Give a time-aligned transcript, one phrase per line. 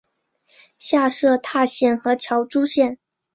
[0.79, 2.97] 下设柘县和乔珠县。